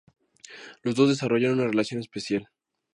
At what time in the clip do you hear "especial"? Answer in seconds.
1.99-2.49